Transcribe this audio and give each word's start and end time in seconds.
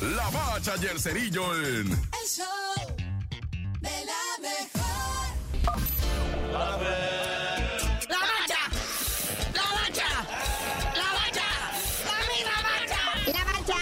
La 0.00 0.30
Bacha 0.30 0.74
y 0.80 0.86
el 0.86 1.00
Cerillo 1.00 1.54
en... 1.56 1.90
El 1.90 2.28
show 2.28 2.46
de 3.80 4.04
la 4.06 4.38
mejor. 4.40 4.84
La 6.52 8.18
bacha, 8.18 8.60
la 9.54 9.66
bacha, 9.74 10.08
la 10.94 11.08
bacha, 11.18 11.48
la 12.04 12.16
mira 12.28 12.56
bacha. 12.62 13.02
La 13.26 13.42
bacha, 13.44 13.78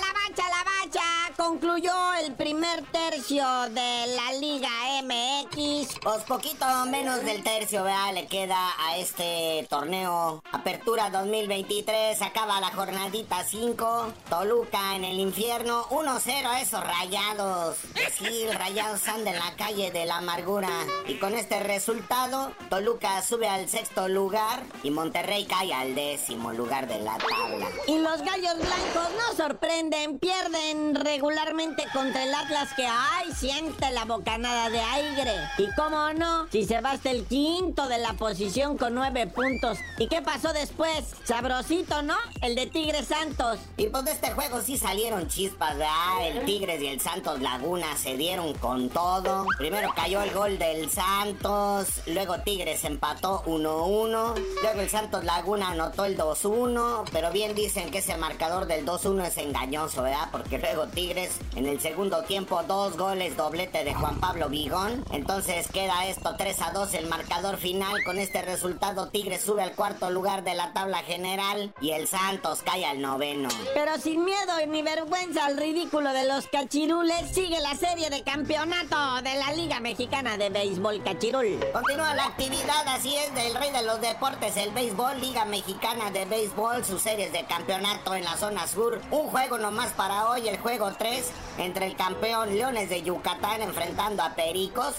la 0.00 0.10
bacha, 0.12 0.44
la 0.48 0.62
bacha. 0.64 1.06
Concluyó 1.36 2.14
el 2.24 2.34
primer 2.34 2.84
de 3.16 4.14
la 4.14 4.38
Liga 4.38 4.68
MX. 5.02 6.00
Pues 6.02 6.22
poquito 6.24 6.66
menos 6.90 7.24
del 7.24 7.42
tercio, 7.42 7.82
¿verdad? 7.82 8.12
Le 8.12 8.26
queda 8.26 8.74
a 8.78 8.98
este 8.98 9.66
torneo. 9.70 10.42
Apertura 10.52 11.08
2023, 11.08 12.20
acaba 12.20 12.60
la 12.60 12.70
jornadita 12.72 13.42
5. 13.42 14.12
Toluca 14.28 14.96
en 14.96 15.04
el 15.04 15.18
infierno, 15.18 15.86
1-0 15.86 16.46
a 16.46 16.60
esos 16.60 16.84
rayados. 16.86 17.78
Sí, 18.18 18.46
rayados 18.52 19.08
andan 19.08 19.34
en 19.34 19.40
la 19.40 19.56
calle 19.56 19.90
de 19.90 20.04
la 20.04 20.18
amargura. 20.18 20.68
Y 21.08 21.14
con 21.14 21.34
este 21.34 21.60
resultado, 21.60 22.52
Toluca 22.68 23.22
sube 23.22 23.48
al 23.48 23.66
sexto 23.70 24.08
lugar 24.08 24.62
y 24.82 24.90
Monterrey 24.90 25.46
cae 25.46 25.72
al 25.72 25.94
décimo 25.94 26.52
lugar 26.52 26.86
de 26.86 26.98
la 26.98 27.16
tabla. 27.16 27.66
Y 27.86 27.98
los 27.98 28.20
gallos 28.20 28.56
blancos 28.56 29.08
no 29.16 29.36
sorprenden, 29.36 30.18
pierden 30.18 30.94
regularmente 30.94 31.84
contra 31.94 32.22
el 32.22 32.34
Atlas 32.34 32.68
que 32.76 32.86
ay 33.12 33.32
siente 33.32 33.90
la 33.92 34.04
bocanada 34.04 34.70
de 34.70 34.80
aire. 34.80 35.34
Y 35.58 35.66
cómo 35.74 36.12
no, 36.12 36.48
si 36.50 36.64
se 36.64 36.80
va 36.80 36.96
el 37.04 37.24
quinto 37.26 37.88
de 37.88 37.98
la 37.98 38.14
posición 38.14 38.76
con 38.78 38.94
nueve 38.94 39.26
puntos. 39.26 39.78
¿Y 39.98 40.08
qué 40.08 40.22
pasó 40.22 40.52
después? 40.52 41.14
Sabrosito, 41.24 42.02
¿no? 42.02 42.16
El 42.40 42.54
de 42.54 42.66
Tigres 42.66 43.08
Santos. 43.08 43.58
Y 43.76 43.86
pues 43.88 44.04
de 44.04 44.12
este 44.12 44.32
juego 44.32 44.60
sí 44.60 44.76
salieron 44.78 45.28
chispas, 45.28 45.76
¿verdad? 45.76 46.26
El 46.26 46.44
Tigres 46.44 46.82
y 46.82 46.88
el 46.88 47.00
Santos 47.00 47.40
Laguna 47.40 47.96
se 47.96 48.16
dieron 48.16 48.54
con 48.54 48.88
todo. 48.88 49.46
Primero 49.58 49.90
cayó 49.94 50.22
el 50.22 50.32
gol 50.32 50.58
del 50.58 50.90
Santos, 50.90 51.88
luego 52.06 52.40
Tigres 52.40 52.82
empató 52.84 53.42
1-1, 53.44 54.34
luego 54.62 54.80
el 54.80 54.88
Santos 54.88 55.24
Laguna 55.24 55.70
anotó 55.70 56.04
el 56.04 56.16
2-1, 56.16 57.04
pero 57.12 57.30
bien 57.30 57.54
dicen 57.54 57.90
que 57.90 57.98
ese 57.98 58.16
marcador 58.16 58.66
del 58.66 58.86
2-1 58.86 59.26
es 59.26 59.36
engañoso, 59.38 60.02
¿verdad? 60.02 60.28
Porque 60.32 60.58
luego 60.58 60.86
Tigres 60.86 61.36
en 61.54 61.66
el 61.66 61.80
segundo 61.80 62.22
tiempo 62.24 62.62
dos 62.64 62.95
goles 62.96 63.36
doblete 63.36 63.84
de 63.84 63.94
Juan 63.94 64.20
Pablo 64.20 64.48
Vigón. 64.48 65.04
Entonces 65.12 65.68
queda 65.72 66.06
esto 66.06 66.36
3-2 66.36 66.94
el 66.94 67.06
marcador 67.06 67.56
final. 67.56 68.02
Con 68.04 68.18
este 68.18 68.42
resultado 68.42 69.08
Tigres 69.08 69.42
sube 69.42 69.62
al 69.62 69.74
cuarto 69.74 70.10
lugar 70.10 70.44
de 70.44 70.54
la 70.54 70.72
tabla 70.72 70.98
general 70.98 71.72
y 71.80 71.90
el 71.90 72.08
Santos 72.08 72.62
cae 72.64 72.84
al 72.84 73.00
noveno. 73.00 73.48
Pero 73.74 73.98
sin 73.98 74.24
miedo 74.24 74.52
ni 74.68 74.82
vergüenza 74.82 75.46
al 75.46 75.56
ridículo 75.56 76.12
de 76.12 76.26
los 76.26 76.46
cachirules, 76.46 77.30
sigue 77.32 77.60
la 77.60 77.74
serie 77.74 78.10
de 78.10 78.22
campeonato 78.22 79.22
de 79.22 79.36
la 79.36 79.52
Liga 79.52 79.80
Mexicana 79.80 80.36
de 80.36 80.50
Béisbol 80.50 81.02
Cachirul. 81.02 81.58
Continúa 81.72 82.14
la 82.14 82.26
actividad, 82.26 82.86
así 82.88 83.14
es, 83.16 83.34
del 83.34 83.54
rey 83.54 83.70
de 83.70 83.82
los 83.82 84.00
deportes, 84.00 84.56
el 84.56 84.70
béisbol, 84.70 85.20
Liga 85.20 85.44
Mexicana 85.44 86.10
de 86.10 86.24
Béisbol, 86.24 86.84
sus 86.84 87.02
series 87.02 87.32
de 87.32 87.44
campeonato 87.44 88.14
en 88.14 88.24
la 88.24 88.36
zona 88.36 88.66
sur. 88.66 89.00
Un 89.10 89.28
juego 89.28 89.58
nomás 89.58 89.92
para 89.92 90.30
hoy, 90.30 90.48
el 90.48 90.58
juego 90.58 90.92
3, 90.96 91.30
entre 91.58 91.86
el 91.86 91.96
campeón 91.96 92.56
Leones 92.76 92.90
de 92.90 93.02
Yucatán 93.02 93.62
enfrentando 93.62 94.22
a 94.22 94.34
Pericos 94.34 94.96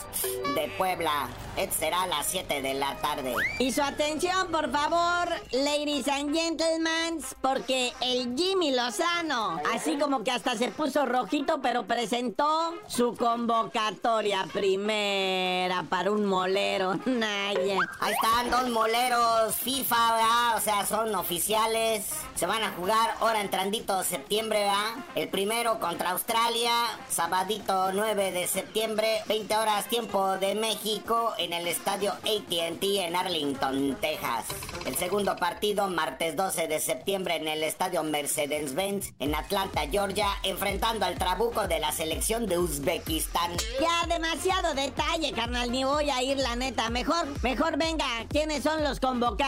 de 0.55 0.67
Puebla. 0.77 1.29
Este 1.55 1.75
será 1.75 2.03
a 2.03 2.07
las 2.07 2.25
7 2.27 2.61
de 2.61 2.73
la 2.73 2.95
tarde. 2.97 3.35
Y 3.59 3.71
su 3.71 3.81
atención, 3.81 4.47
por 4.51 4.71
favor, 4.71 5.29
ladies 5.51 6.07
and 6.07 6.35
gentlemen, 6.35 7.19
porque 7.41 7.93
el 8.01 8.35
Jimmy 8.35 8.71
Lozano, 8.71 9.59
así 9.73 9.97
como 9.97 10.23
que 10.23 10.31
hasta 10.31 10.55
se 10.55 10.69
puso 10.69 11.05
rojito, 11.05 11.61
pero 11.61 11.85
presentó 11.85 12.73
su 12.87 13.15
convocatoria 13.15 14.47
primera 14.51 15.83
para 15.83 16.11
un 16.11 16.25
molero. 16.25 16.95
Naya. 17.05 17.77
Ahí 17.99 18.13
están 18.13 18.49
dos 18.49 18.69
moleros 18.69 19.55
FIFA, 19.55 20.13
¿verdad? 20.13 20.57
O 20.57 20.61
sea, 20.61 20.85
son 20.85 21.13
oficiales. 21.15 22.05
Se 22.35 22.45
van 22.45 22.63
a 22.63 22.71
jugar 22.71 23.15
ahora 23.19 23.41
entrandito 23.41 24.03
septiembre, 24.03 24.59
¿verdad? 24.59 25.05
El 25.15 25.27
primero 25.29 25.79
contra 25.79 26.11
Australia, 26.11 26.71
sabadito 27.09 27.66
9 27.67 28.31
de 28.31 28.47
septiembre, 28.47 29.21
20 29.27 29.57
horas 29.57 29.87
tiempo 29.89 30.37
de 30.37 30.55
México 30.55 31.33
en 31.37 31.51
el 31.51 31.67
estadio 31.67 32.11
ATT 32.13 32.81
en 32.81 33.15
Arlington, 33.15 33.97
Texas. 33.99 34.45
El 34.85 34.95
segundo 34.95 35.35
partido, 35.35 35.89
martes 35.89 36.37
12 36.37 36.67
de 36.67 36.79
septiembre 36.79 37.35
en 37.35 37.47
el 37.47 37.63
estadio 37.63 38.03
Mercedes-Benz 38.03 39.13
en 39.19 39.35
Atlanta, 39.35 39.81
Georgia, 39.91 40.27
enfrentando 40.43 41.05
al 41.05 41.17
trabuco 41.17 41.67
de 41.67 41.79
la 41.79 41.91
selección 41.91 42.45
de 42.47 42.57
Uzbekistán. 42.57 43.51
Ya 43.81 44.07
demasiado 44.07 44.73
detalle, 44.73 45.33
carnal, 45.33 45.69
ni 45.69 45.83
voy 45.83 46.09
a 46.09 46.23
ir 46.23 46.37
la 46.37 46.55
neta. 46.55 46.89
Mejor, 46.89 47.27
mejor 47.43 47.77
venga, 47.77 48.05
¿quiénes 48.29 48.63
son 48.63 48.83
los 48.83 48.99
convocados? 48.99 49.47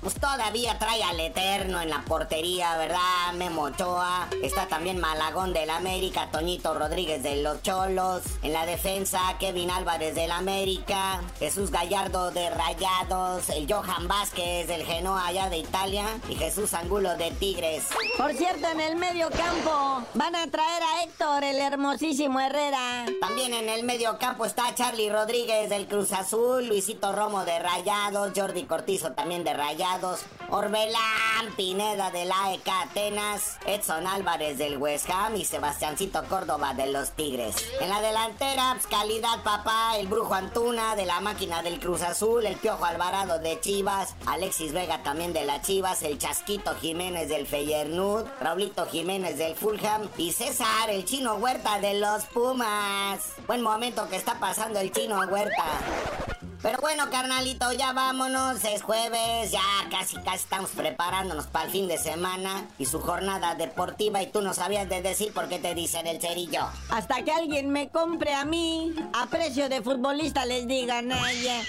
Pues 0.00 0.14
todavía 0.14 0.78
trae 0.78 1.02
al 1.02 1.20
Eterno 1.20 1.80
en 1.80 1.90
la 1.90 2.02
portería, 2.02 2.76
¿verdad? 2.76 3.32
Memo 3.34 3.62
Ochoa. 3.62 4.28
Está 4.42 4.66
también 4.66 4.98
Malagón 4.98 5.52
del 5.52 5.70
América, 5.70 6.28
Toñito 6.30 6.74
Rodríguez 6.74 7.22
de 7.22 7.42
los 7.52 7.62
Cholos. 7.62 8.22
En 8.42 8.52
la 8.52 8.66
defensa, 8.66 9.20
Kevin 9.38 9.70
Álvarez 9.70 10.14
del 10.14 10.30
América. 10.30 11.20
Jesús 11.38 11.70
Gallardo 11.70 12.30
de 12.30 12.50
Rayados. 12.50 13.48
El 13.50 13.72
Johan 13.72 14.08
Vázquez 14.08 14.68
del 14.68 14.84
Genoa 14.84 15.26
allá 15.26 15.48
de 15.48 15.58
Italia. 15.58 16.06
Y 16.28 16.34
Jesús 16.34 16.72
Angulo 16.74 17.16
de 17.16 17.30
Tigres. 17.32 17.84
Por 18.16 18.32
cierto, 18.32 18.68
en 18.68 18.80
el 18.80 18.96
medio 18.96 19.28
campo 19.30 20.02
van 20.14 20.34
a 20.34 20.46
traer 20.50 20.82
a 20.82 21.02
Héctor, 21.04 21.44
el 21.44 21.56
hermosísimo 21.56 22.40
Herrera. 22.40 23.06
También 23.20 23.54
en 23.54 23.68
el 23.68 23.84
medio 23.84 24.18
campo 24.18 24.44
está 24.44 24.74
Charlie 24.74 25.10
Rodríguez 25.10 25.68
del 25.68 25.86
Cruz 25.86 26.12
Azul, 26.12 26.66
Luisito 26.66 27.12
Romo 27.12 27.44
de 27.44 27.58
Rayados, 27.58 28.32
Jordi 28.34 28.64
Cortizo 28.64 29.12
también 29.12 29.44
de 29.44 29.54
Rayados, 29.54 30.20
Orbelán 30.48 31.52
Pineda 31.56 32.10
del 32.10 32.30
AEK 32.30 32.68
Atenas, 32.68 33.58
Edson 33.66 34.06
Álvarez 34.06 34.58
del 34.58 34.78
West 34.78 35.10
Ham 35.10 35.36
y 35.36 35.44
Sebastiancito 35.44 36.24
Córdoba 36.24 36.74
de 36.74 36.86
los 36.86 37.10
Tigres. 37.10 37.41
En 37.80 37.88
la 37.88 38.00
delantera, 38.00 38.72
pues, 38.74 38.86
calidad 38.86 39.42
papá, 39.42 39.96
el 39.98 40.06
Brujo 40.06 40.34
Antuna 40.34 40.94
de 40.94 41.06
la 41.06 41.20
máquina 41.20 41.62
del 41.62 41.80
Cruz 41.80 42.02
Azul, 42.02 42.46
el 42.46 42.56
Piojo 42.56 42.84
Alvarado 42.84 43.38
de 43.38 43.58
Chivas, 43.60 44.14
Alexis 44.26 44.72
Vega 44.72 45.02
también 45.02 45.32
de 45.32 45.44
las 45.44 45.62
Chivas, 45.62 46.02
el 46.02 46.18
Chasquito 46.18 46.74
Jiménez 46.76 47.28
del 47.28 47.46
Feyernud, 47.46 48.24
Raulito 48.40 48.86
Jiménez 48.86 49.38
del 49.38 49.56
Fulham 49.56 50.08
y 50.16 50.32
César, 50.32 50.90
el 50.90 51.04
Chino 51.04 51.34
Huerta 51.34 51.80
de 51.80 51.94
los 51.94 52.24
Pumas. 52.26 53.20
Buen 53.46 53.62
momento 53.62 54.08
que 54.08 54.16
está 54.16 54.38
pasando 54.38 54.78
el 54.78 54.92
Chino 54.92 55.18
Huerta. 55.20 56.31
Pero 56.62 56.78
bueno, 56.80 57.10
carnalito, 57.10 57.72
ya 57.72 57.92
vámonos. 57.92 58.64
Es 58.64 58.82
jueves, 58.82 59.50
ya 59.50 59.60
casi 59.90 60.16
casi 60.18 60.44
estamos 60.44 60.70
preparándonos 60.70 61.48
para 61.48 61.64
el 61.64 61.72
fin 61.72 61.88
de 61.88 61.98
semana 61.98 62.68
y 62.78 62.86
su 62.86 63.00
jornada 63.00 63.56
deportiva. 63.56 64.22
Y 64.22 64.28
tú 64.28 64.42
no 64.42 64.54
sabías 64.54 64.88
de 64.88 65.02
decir 65.02 65.32
por 65.32 65.48
qué 65.48 65.58
te 65.58 65.74
dicen 65.74 66.06
el 66.06 66.20
cerillo. 66.20 66.68
Hasta 66.88 67.24
que 67.24 67.32
alguien 67.32 67.70
me 67.70 67.88
compre 67.88 68.32
a 68.32 68.44
mí, 68.44 68.94
a 69.12 69.26
precio 69.26 69.68
de 69.68 69.82
futbolista 69.82 70.46
les 70.46 70.68
digan, 70.68 71.08
Naya. 71.08 71.62